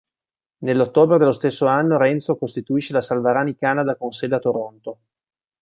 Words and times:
Nell'ottobre 0.63 1.19
dello 1.19 1.31
stesso 1.31 1.67
anno 1.67 1.95
Renzo 1.99 2.35
costituisce 2.35 2.91
la 2.91 3.01
"Salvarani 3.01 3.55
Canada" 3.55 3.95
con 3.97 4.11
sede 4.11 4.33
a 4.33 4.39
Toronto. 4.39 4.99